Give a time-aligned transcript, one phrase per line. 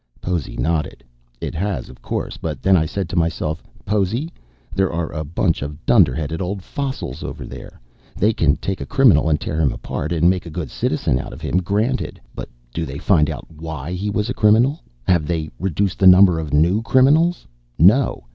[0.19, 1.03] Possy nodded.
[1.41, 2.35] "It has, of course.
[2.37, 4.33] But then I said to myself, 'Possy,
[4.73, 7.79] they are a bunch of dunderheaded old fossils over there.
[8.15, 11.33] They can take a criminal and tear him apart and make a good citizen out
[11.33, 12.19] of him, granted.
[12.33, 14.81] But do they find out why he was a criminal?
[15.03, 17.45] Have they reduced the number of new criminals?
[17.77, 18.25] No.